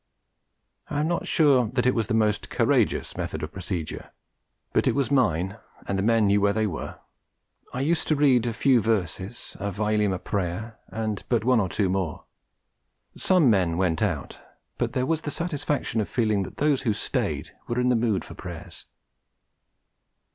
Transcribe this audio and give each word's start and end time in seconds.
I 0.89 0.99
am 1.01 1.07
not 1.07 1.27
sure 1.27 1.67
that 1.73 1.85
it 1.85 1.93
was 1.93 2.07
the 2.07 2.15
most 2.15 2.49
courageous 2.49 3.15
method 3.15 3.43
of 3.43 3.51
procedure; 3.51 4.09
but 4.73 4.87
it 4.87 4.95
was 4.95 5.11
mine, 5.11 5.59
and 5.87 5.95
the 5.95 6.01
men 6.01 6.25
knew 6.25 6.41
where 6.41 6.53
they 6.53 6.65
were. 6.65 6.97
I 7.71 7.81
used 7.81 8.07
to 8.07 8.15
read 8.15 8.47
a 8.47 8.53
few 8.53 8.81
verses, 8.81 9.55
a 9.59 9.71
Vailima 9.71 10.17
Prayer 10.17 10.79
and 10.87 11.23
but 11.29 11.43
one 11.43 11.59
or 11.59 11.69
two 11.69 11.87
more: 11.87 12.23
some 13.15 13.47
men 13.51 13.77
went 13.77 14.01
out, 14.01 14.39
but 14.79 14.93
there 14.93 15.05
was 15.05 15.21
the 15.21 15.29
satisfaction 15.29 16.01
of 16.01 16.09
feeling 16.09 16.41
that 16.41 16.57
those 16.57 16.81
who 16.81 16.93
stayed 16.93 17.51
were 17.67 17.79
in 17.79 17.89
the 17.89 17.95
mood 17.95 18.25
for 18.25 18.33
Prayers. 18.33 18.85